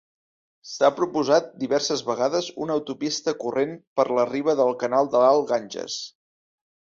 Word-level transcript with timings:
S'ha 0.67 0.87
proposat 0.99 1.49
diverses 1.63 2.01
vegades 2.07 2.47
una 2.65 2.77
autopista 2.79 3.35
corrent 3.43 3.75
per 3.99 4.05
la 4.21 4.25
riba 4.31 4.55
del 4.61 4.75
canal 4.85 5.11
de 5.17 5.21
l'alt 5.25 5.47
Ganges. 5.53 5.99